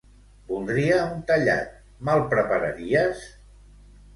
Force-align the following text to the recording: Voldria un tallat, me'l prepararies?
Voldria 0.51 0.95
un 1.09 1.19
tallat, 1.27 1.77
me'l 2.09 2.25
prepararies? 2.33 3.23